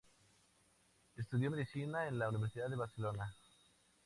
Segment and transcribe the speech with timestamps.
[1.15, 3.35] Estudió Medicina en la Universidad de Barcelona.